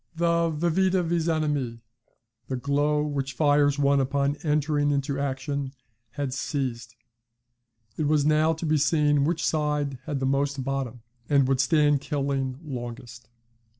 "The 0.15 0.49
'vivida 0.49 1.03
vis 1.03 1.27
animi' 1.29 1.79
the 2.47 2.55
glow 2.55 3.03
which 3.05 3.33
fires 3.33 3.77
one 3.77 3.99
upon 3.99 4.35
entering 4.37 4.89
into 4.89 5.19
action 5.19 5.73
had 6.13 6.33
ceased; 6.33 6.95
it 7.97 8.07
was 8.07 8.25
now 8.25 8.53
to 8.53 8.65
be 8.65 8.77
seen 8.77 9.25
which 9.25 9.45
side 9.45 9.99
had 10.05 10.19
most 10.19 10.63
bottom, 10.63 11.03
and 11.29 11.47
would 11.47 11.59
stand 11.59 12.01
killing 12.01 12.57
longest. 12.63 13.29